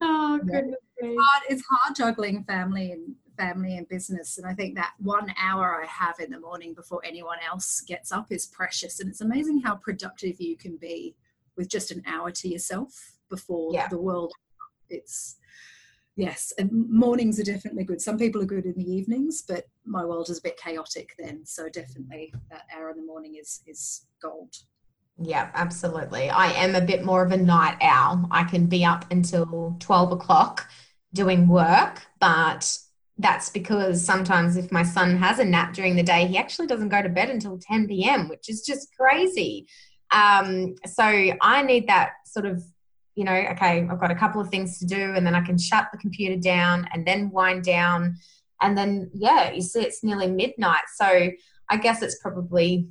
[0.00, 0.76] oh goodness.
[1.02, 4.38] It's hard, it's hard juggling family and family and business.
[4.38, 8.12] And I think that one hour I have in the morning before anyone else gets
[8.12, 9.00] up is precious.
[9.00, 11.16] And it's amazing how productive you can be
[11.56, 13.88] with just an hour to yourself before yeah.
[13.88, 14.32] the world.
[14.88, 15.36] It's
[16.16, 18.02] yes, and mornings are definitely good.
[18.02, 21.46] Some people are good in the evenings, but my world is a bit chaotic then.
[21.46, 24.54] So definitely that hour in the morning is is gold.
[25.22, 26.30] Yeah, absolutely.
[26.30, 28.26] I am a bit more of a night owl.
[28.30, 30.68] I can be up until 12 o'clock
[31.12, 32.78] doing work, but
[33.20, 36.88] that's because sometimes if my son has a nap during the day, he actually doesn't
[36.88, 39.66] go to bed until 10 p.m., which is just crazy.
[40.10, 42.62] Um, so I need that sort of,
[43.14, 45.58] you know, okay, I've got a couple of things to do, and then I can
[45.58, 48.16] shut the computer down and then wind down.
[48.62, 50.84] And then, yeah, you see, it's nearly midnight.
[50.94, 51.30] So
[51.68, 52.88] I guess it's probably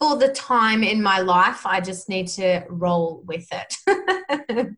[0.00, 3.76] for the time in my life, I just need to roll with it.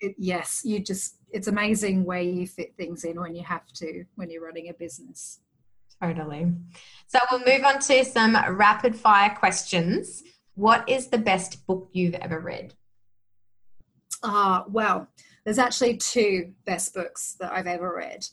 [0.00, 4.04] it yes, you just it's amazing where you fit things in when you have to
[4.16, 5.40] when you're running a business.
[6.00, 6.52] Totally.
[7.06, 10.22] So we'll move on to some rapid fire questions.
[10.54, 12.74] What is the best book you've ever read?
[14.22, 15.08] Ah uh, well
[15.44, 18.26] there's actually two best books that i've ever read.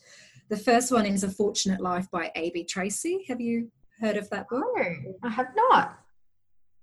[0.50, 3.26] The first one is a fortunate life by AB Facey.
[3.28, 4.64] Have you heard of that book?
[4.66, 6.00] Oh, i have not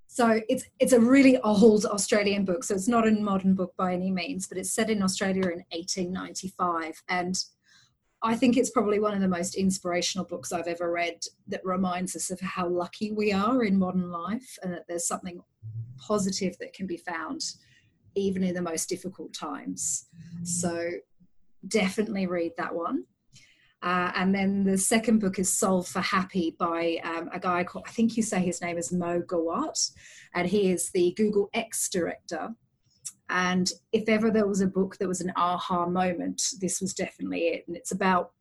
[0.07, 2.65] so it's it's a really old Australian book.
[2.65, 5.65] So it's not a modern book by any means, but it's set in Australia in
[5.71, 7.37] 1895, and
[8.23, 12.17] I think it's probably one of the most inspirational books I've ever read that reminds
[12.17, 15.41] us of how lucky we are in modern life, and that there's something
[15.99, 17.43] positive that can be found
[18.15, 20.07] even in the most difficult times.
[20.43, 20.91] So
[21.69, 23.05] definitely read that one.
[23.83, 27.85] Uh, and then the second book is Solve for Happy by um, a guy called,
[27.87, 29.91] I think you say his name is Mo Gawdat,
[30.35, 32.55] and he is the Google X director.
[33.29, 37.49] And if ever there was a book that was an aha moment, this was definitely
[37.49, 37.65] it.
[37.67, 38.33] And it's about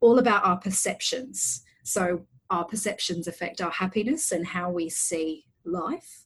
[0.00, 1.62] all about our perceptions.
[1.84, 6.24] So our perceptions affect our happiness and how we see life.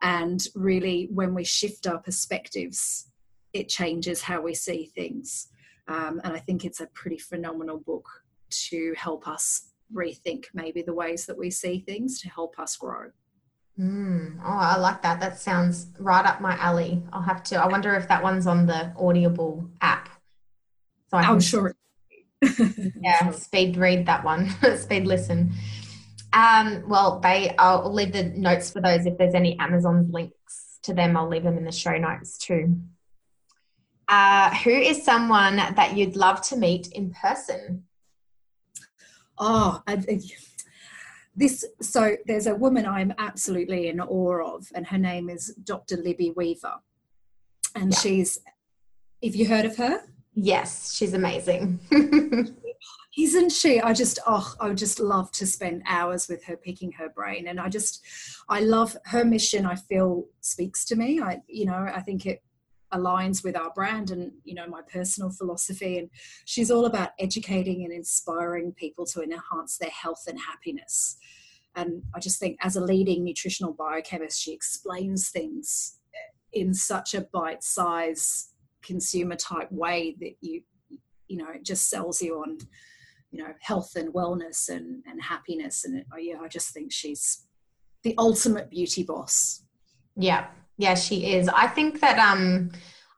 [0.00, 3.08] And really, when we shift our perspectives,
[3.52, 5.48] it changes how we see things.
[5.92, 8.08] Um, and I think it's a pretty phenomenal book
[8.68, 13.10] to help us rethink maybe the ways that we see things to help us grow.
[13.78, 14.38] Mm.
[14.42, 15.20] Oh, I like that.
[15.20, 17.02] That sounds right up my alley.
[17.12, 17.56] I'll have to.
[17.56, 20.08] I wonder if that one's on the Audible app.
[21.10, 21.74] So I am sure.
[23.00, 24.48] yeah, speed read that one.
[24.78, 25.52] speed listen.
[26.32, 27.54] Um, well, they.
[27.58, 29.04] I'll leave the notes for those.
[29.04, 32.78] If there's any Amazon links to them, I'll leave them in the show notes too.
[34.12, 37.82] Uh, who is someone that you'd love to meet in person?
[39.38, 40.20] Oh, I, I,
[41.34, 41.64] this.
[41.80, 45.96] So there's a woman I'm absolutely in awe of, and her name is Dr.
[45.96, 46.74] Libby Weaver,
[47.74, 47.98] and yeah.
[48.00, 48.38] she's.
[49.24, 50.02] Have you heard of her?
[50.34, 51.80] Yes, she's amazing.
[53.18, 56.90] isn't she i just oh i would just love to spend hours with her picking
[56.90, 58.02] her brain and i just
[58.48, 62.42] i love her mission i feel speaks to me i you know i think it
[62.92, 65.98] aligns with our brand and you know my personal philosophy.
[65.98, 66.10] And
[66.44, 71.16] she's all about educating and inspiring people to enhance their health and happiness.
[71.74, 75.98] And i just think as a leading nutritional biochemist she explains things
[76.52, 78.50] in such a bite size
[78.82, 80.62] consumer type way that you
[81.28, 82.58] you know it just sells you on
[83.30, 85.84] you know health and wellness and and happiness.
[85.84, 87.46] And it, yeah i just think she's
[88.02, 89.62] the ultimate beauty boss.
[90.16, 91.48] Yeah yeah, she is.
[91.48, 92.70] I think that um,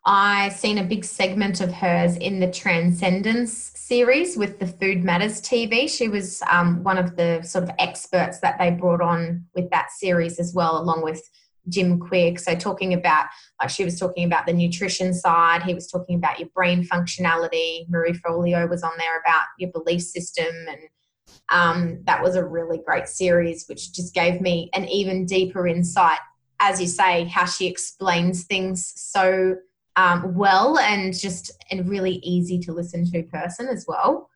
[0.05, 5.41] I seen a big segment of hers in the Transcendence series with the Food Matters
[5.41, 5.89] TV.
[5.89, 9.91] She was um, one of the sort of experts that they brought on with that
[9.93, 11.23] series as well, along with
[11.69, 12.39] Jim Kwik.
[12.39, 13.27] So talking about,
[13.61, 17.89] like she was talking about the nutrition side, he was talking about your brain functionality.
[17.89, 20.79] Marie Forleo was on there about your belief system and
[21.51, 26.19] um, that was a really great series, which just gave me an even deeper insight
[26.61, 29.57] as you say, how she explains things so
[29.97, 34.31] um, well and just a really easy to listen to person as well.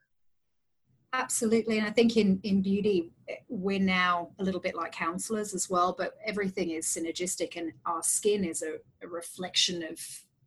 [1.13, 1.79] Absolutely.
[1.79, 3.13] And I think in, in beauty,
[3.49, 8.03] we're now a little bit like counselors as well, but everything is synergistic and our
[8.03, 9.99] skin is a, a reflection of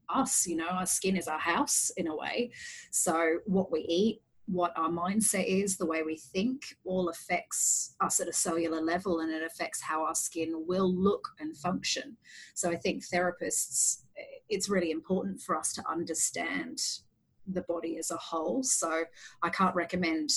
[0.07, 0.45] us.
[0.45, 2.51] You know, our skin is our house in a way.
[2.91, 8.19] So what we eat, what our mindset is, the way we think, all affects us
[8.19, 12.17] at a cellular level and it affects how our skin will look and function.
[12.53, 14.01] So I think therapists,
[14.49, 16.79] it's really important for us to understand
[17.47, 18.61] the body as a whole.
[18.61, 19.03] So
[19.41, 20.29] I can't recommend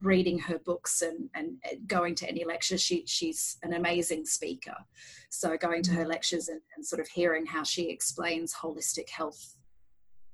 [0.00, 2.80] reading her books and, and going to any lectures.
[2.80, 4.76] She, she's an amazing speaker.
[5.28, 6.08] So going to her mm.
[6.08, 9.56] lectures and, and sort of hearing how she explains holistic health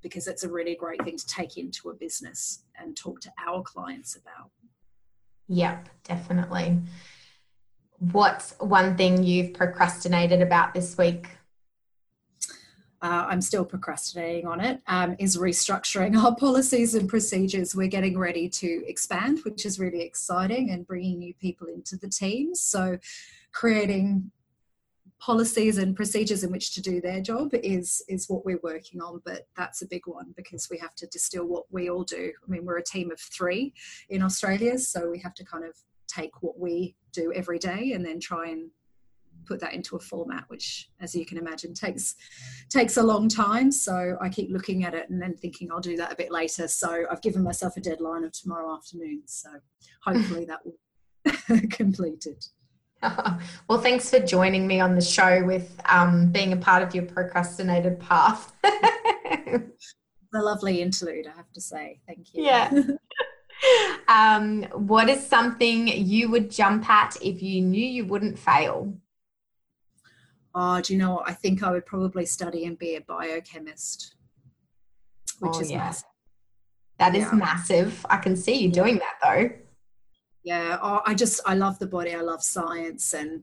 [0.02, 3.62] because it's a really great thing to take into a business and talk to our
[3.62, 4.50] clients about.
[5.48, 6.78] Yep, definitely.
[7.98, 11.28] What's one thing you've procrastinated about this week?
[13.02, 14.80] Uh, I'm still procrastinating on it.
[14.86, 17.74] Um, is restructuring our policies and procedures.
[17.74, 22.08] We're getting ready to expand, which is really exciting, and bringing new people into the
[22.08, 22.54] team.
[22.54, 22.98] So,
[23.52, 24.30] creating
[25.18, 29.20] policies and procedures in which to do their job is is what we're working on
[29.24, 32.32] but that's a big one because we have to distill what we all do.
[32.46, 33.72] I mean we're a team of three
[34.10, 35.74] in australia so we have to kind of
[36.06, 38.70] take what we do every day and then try and
[39.46, 42.16] put that into a format which as you can imagine takes
[42.68, 43.72] takes a long time.
[43.72, 46.68] So i keep looking at it and then thinking i'll do that a bit later.
[46.68, 49.22] So i've given myself a deadline of tomorrow afternoon.
[49.26, 49.48] So
[50.02, 50.78] hopefully that will
[51.70, 52.46] complete it
[53.68, 57.04] well, thanks for joining me on the show with um, being a part of your
[57.04, 58.52] procrastinated path.
[58.64, 59.62] a
[60.34, 62.00] lovely interlude, I have to say.
[62.06, 62.44] Thank you.
[62.44, 62.70] Yeah.
[64.08, 68.94] um, what is something you would jump at if you knew you wouldn't fail?
[70.54, 71.28] Oh, do you know what?
[71.28, 74.14] I think I would probably study and be a biochemist,
[75.40, 75.78] which oh, is yeah.
[75.78, 76.08] massive.
[76.98, 77.32] That is yeah.
[77.32, 78.06] massive.
[78.08, 79.65] I can see you doing that though
[80.46, 83.42] yeah oh, i just i love the body i love science and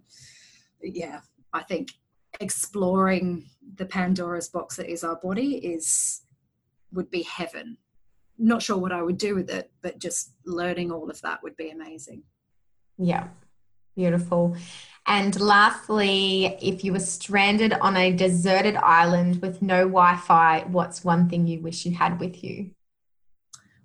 [0.82, 1.20] yeah
[1.54, 1.92] I think
[2.40, 3.46] exploring
[3.76, 6.22] the Pandora's box that is our body is
[6.92, 7.78] would be heaven.
[8.38, 11.56] Not sure what I would do with it, but just learning all of that would
[11.56, 12.24] be amazing.
[12.98, 13.28] Yeah,
[13.96, 14.58] beautiful.
[15.06, 21.04] And lastly, if you were stranded on a deserted island with no Wi Fi, what's
[21.04, 22.72] one thing you wish you had with you?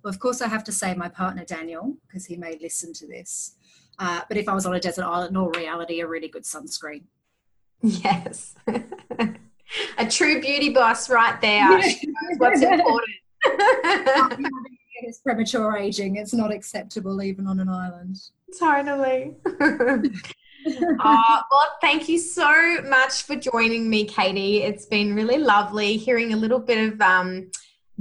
[0.03, 3.07] Well, of course, I have to say my partner Daniel, because he may listen to
[3.07, 3.55] this.
[3.97, 6.43] Uh, but if I was on a desert island, in all reality, a really good
[6.43, 7.03] sunscreen.
[7.81, 8.55] Yes.
[9.97, 11.81] a true beauty boss right there.
[12.37, 13.09] What's important.
[15.03, 16.15] it's premature aging.
[16.15, 18.17] It's not acceptable even on an island.
[18.57, 19.35] Totally.
[19.61, 24.63] uh, well, thank you so much for joining me, Katie.
[24.63, 27.51] It's been really lovely hearing a little bit of um,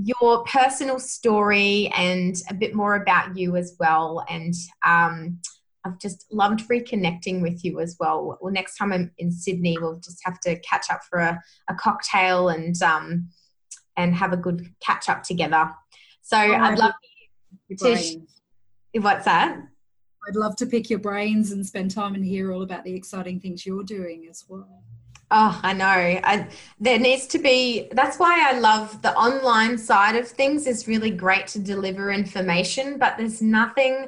[0.02, 4.24] your personal story and a bit more about you as well.
[4.28, 4.54] And
[4.86, 5.40] um,
[5.84, 8.38] I've just loved reconnecting with you as well.
[8.40, 11.74] Well, next time I'm in Sydney, we'll just have to catch up for a, a
[11.74, 13.28] cocktail and um,
[13.96, 15.70] and have a good catch up together.
[16.22, 16.92] So oh, I'd love
[17.78, 17.96] to.
[17.96, 18.16] Sh-
[18.94, 19.58] what's that?
[20.28, 23.40] I'd love to pick your brains and spend time and hear all about the exciting
[23.40, 24.84] things you're doing as well.
[25.30, 25.84] Oh, I know.
[25.86, 26.48] I,
[26.80, 27.88] there needs to be.
[27.92, 30.66] That's why I love the online side of things.
[30.66, 34.06] is really great to deliver information, but there's nothing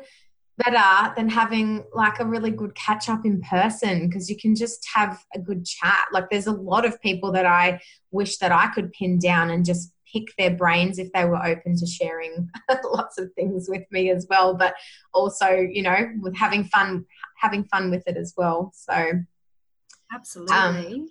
[0.56, 4.86] better than having like a really good catch up in person because you can just
[4.94, 6.06] have a good chat.
[6.12, 9.64] Like there's a lot of people that I wish that I could pin down and
[9.64, 12.48] just pick their brains if they were open to sharing
[12.84, 14.74] lots of things with me as well but
[15.14, 17.04] also you know with having fun
[17.36, 19.12] having fun with it as well so
[20.12, 21.08] absolutely um,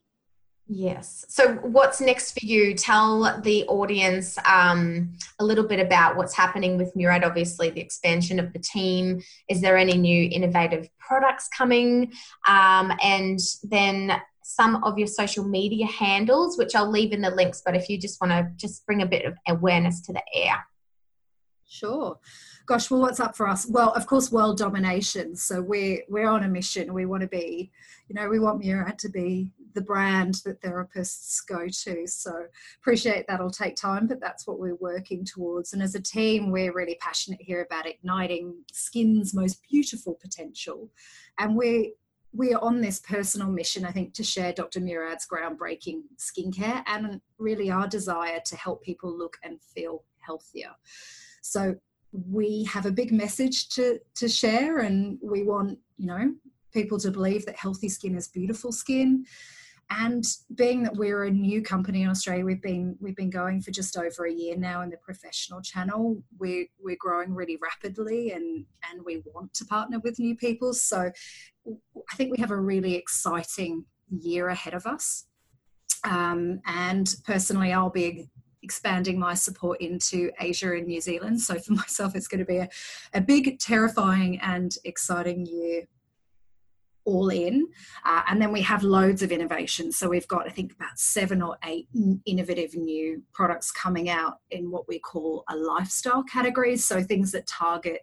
[0.72, 1.26] Yes.
[1.30, 2.76] So, what's next for you?
[2.76, 7.24] Tell the audience um, a little bit about what's happening with Murad.
[7.24, 9.20] Obviously, the expansion of the team.
[9.50, 12.14] Is there any new innovative products coming?
[12.48, 17.64] Um, and then some of your social media handles, which I'll leave in the links.
[17.66, 20.68] But if you just want to just bring a bit of awareness to the air.
[21.68, 22.20] Sure.
[22.70, 23.66] Gosh, well, what's up for us?
[23.66, 25.36] Well, of course, world domination.
[25.36, 26.94] So we're we're on a mission.
[26.94, 27.72] We want to be,
[28.08, 32.06] you know, we want Murad to be the brand that therapists go to.
[32.06, 32.46] So
[32.80, 35.74] appreciate that'll take time, but that's what we're working towards.
[35.74, 40.92] And as a team, we're really passionate here about igniting skin's most beautiful potential.
[41.40, 41.88] And we're
[42.34, 44.80] we are on this personal mission, I think, to share Dr.
[44.80, 50.76] Murad's groundbreaking skincare and really our desire to help people look and feel healthier.
[51.42, 51.76] So
[52.12, 56.34] we have a big message to to share and we want you know
[56.74, 59.26] people to believe that healthy skin is beautiful skin
[59.92, 63.72] and being that we're a new company in Australia, we've been we've been going for
[63.72, 66.22] just over a year now in the professional channel.
[66.38, 70.74] We're we're growing really rapidly, and and we want to partner with new people.
[70.74, 71.12] So
[71.68, 75.26] I think we have a really exciting year ahead of us.
[76.04, 78.30] Um, and personally, I'll be
[78.64, 81.42] expanding my support into Asia and New Zealand.
[81.42, 82.70] So for myself, it's going to be a,
[83.14, 85.88] a big, terrifying, and exciting year
[87.06, 87.68] all in.
[88.06, 89.92] Uh, and then we have loads of innovation.
[89.92, 91.88] So we've got, I think, about seven or eight
[92.26, 96.78] innovative new products coming out in what we call a lifestyle category.
[96.78, 98.02] So things that target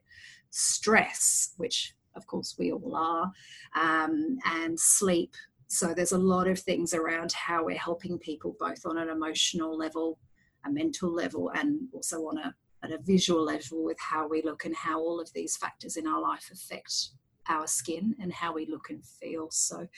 [0.50, 3.30] stress, which of course we all are,
[3.76, 5.34] um, and sleep.
[5.68, 9.76] So there's a lot of things around how we're helping people both on an emotional
[9.76, 10.18] level,
[10.66, 14.64] a mental level, and also on a at a visual level with how we look
[14.64, 17.10] and how all of these factors in our life affect
[17.48, 19.48] our skin and how we look and feel.
[19.50, 19.88] So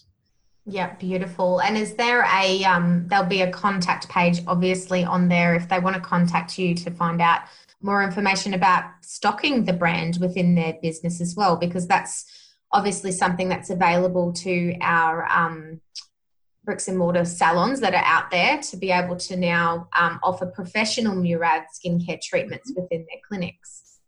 [0.68, 1.60] Yeah, beautiful.
[1.60, 5.78] And is there a um there'll be a contact page obviously on there if they
[5.78, 7.42] want to contact you to find out
[7.82, 12.24] more information about stocking the brand within their business as well because that's
[12.72, 15.80] obviously something that's available to our um,
[16.64, 20.46] bricks and mortar salons that are out there to be able to now um, offer
[20.46, 24.00] professional Murad skincare treatments within their clinics.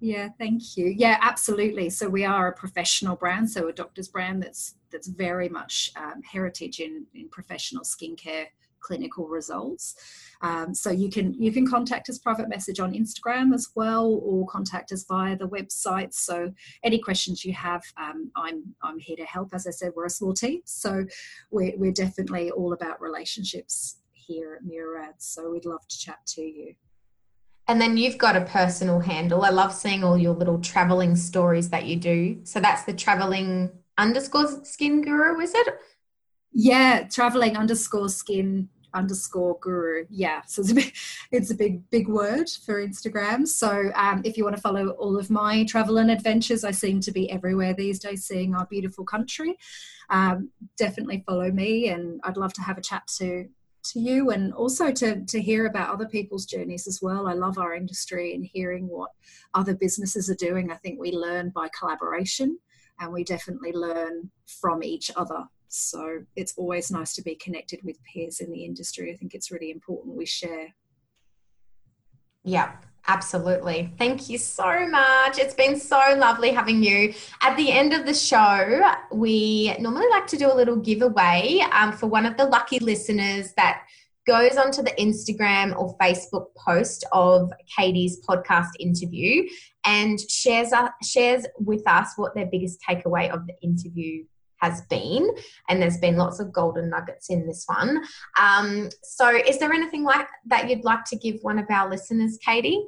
[0.00, 0.86] Yeah, thank you.
[0.86, 1.90] Yeah, absolutely.
[1.90, 6.22] So we are a professional brand, so a doctor's brand that's that's very much um,
[6.22, 8.46] heritage in, in professional skincare
[8.80, 9.94] clinical results.
[10.42, 14.46] Um, so you can you can contact us private message on Instagram as well, or
[14.46, 16.14] contact us via the website.
[16.14, 16.52] So
[16.82, 19.50] any questions you have, um, I'm I'm here to help.
[19.52, 21.04] As I said, we're a small team, so
[21.50, 25.14] we're we're definitely all about relationships here at Murad.
[25.18, 26.74] So we'd love to chat to you.
[27.68, 29.44] And then you've got a personal handle.
[29.44, 32.40] I love seeing all your little traveling stories that you do.
[32.42, 35.68] So that's the traveling underscore skin guru, is it?
[36.52, 40.04] Yeah, traveling underscore skin underscore guru.
[40.10, 40.94] Yeah, so it's a big,
[41.32, 43.46] it's a big, big word for Instagram.
[43.46, 47.00] So um, if you want to follow all of my travel and adventures, I seem
[47.02, 49.56] to be everywhere these days, seeing our beautiful country.
[50.08, 53.48] Um, definitely follow me, and I'd love to have a chat to
[53.82, 57.26] to you and also to, to hear about other people's journeys as well.
[57.26, 59.10] I love our industry and hearing what
[59.54, 60.70] other businesses are doing.
[60.70, 62.58] I think we learn by collaboration
[62.98, 65.44] and we definitely learn from each other.
[65.70, 69.12] So it's always nice to be connected with peers in the industry.
[69.12, 70.74] I think it's really important we share.
[72.44, 72.72] Yeah,
[73.06, 73.92] Absolutely.
[73.98, 75.38] Thank you so much.
[75.38, 77.14] It's been so lovely having you.
[77.40, 81.92] At the end of the show, we normally like to do a little giveaway um,
[81.92, 83.82] for one of the lucky listeners that
[84.26, 89.48] goes onto the Instagram or Facebook post of Katie's podcast interview
[89.84, 94.24] and shares uh, shares with us what their biggest takeaway of the interview
[94.60, 95.28] has been,
[95.68, 98.02] and there's been lots of golden nuggets in this one.
[98.38, 102.38] Um, so, is there anything like that you'd like to give one of our listeners,
[102.44, 102.86] Katie?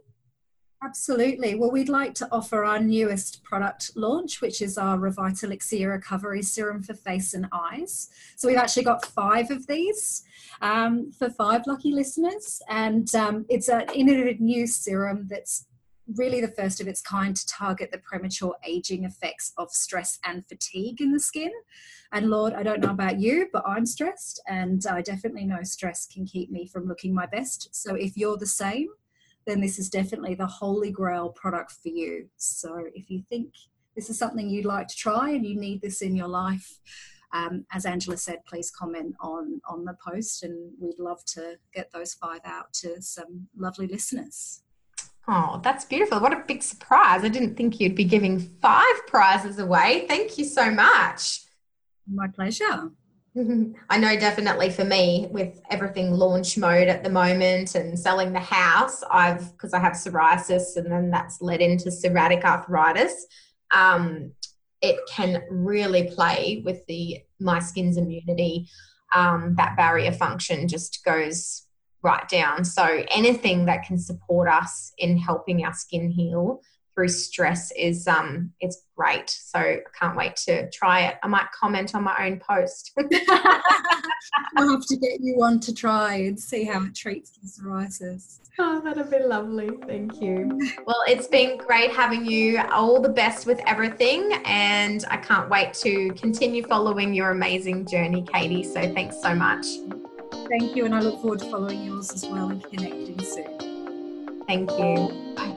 [0.85, 1.55] Absolutely.
[1.55, 6.83] Well, we'd like to offer our newest product launch, which is our Revitalixir Recovery Serum
[6.83, 8.09] for face and eyes.
[8.35, 10.25] So we've actually got five of these
[10.61, 15.67] um, for five lucky listeners, and um, it's an innovative new serum that's
[16.17, 20.47] really the first of its kind to target the premature aging effects of stress and
[20.47, 21.53] fatigue in the skin.
[22.13, 26.07] And Lord, I don't know about you, but I'm stressed, and I definitely know stress
[26.07, 27.75] can keep me from looking my best.
[27.75, 28.89] So if you're the same,
[29.47, 32.29] then this is definitely the holy grail product for you.
[32.37, 33.55] So if you think
[33.97, 36.79] this is something you'd like to try and you need this in your life,
[37.33, 41.91] um, as Angela said, please comment on on the post, and we'd love to get
[41.93, 44.63] those five out to some lovely listeners.
[45.29, 46.21] Oh, that's beautiful.
[46.21, 47.23] What a big surprise.
[47.23, 50.05] I didn't think you'd be giving five prizes away.
[50.09, 51.43] Thank you so much.
[52.11, 52.91] My pleasure.
[53.37, 58.41] I know definitely for me with everything launch mode at the moment and selling the
[58.41, 63.27] house, I've because I have psoriasis and then that's led into psoriatic arthritis.
[63.75, 64.33] Um,
[64.83, 68.69] it can really play with the my skin's immunity.
[69.15, 71.67] Um, that barrier function just goes
[72.03, 72.65] right down.
[72.65, 76.61] So anything that can support us in helping our skin heal
[76.95, 79.31] through stress is um it's great.
[79.31, 81.17] So I can't wait to try it.
[81.23, 82.93] I might comment on my own post.
[84.57, 88.41] I'll have to get you one to try and see how it treats the psoriasis.
[88.59, 89.71] Oh, that'd be lovely.
[89.87, 90.59] Thank you.
[90.87, 92.61] Well, it's been great having you.
[92.71, 94.43] All the best with everything.
[94.45, 98.63] And I can't wait to continue following your amazing journey, Katie.
[98.63, 99.67] So thanks so much.
[100.53, 100.85] Thank you.
[100.85, 104.45] And I look forward to following yours as well and connecting soon.
[104.47, 105.35] Thank you.
[105.35, 105.57] Bye.